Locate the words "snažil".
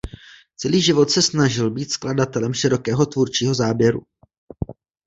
1.21-1.71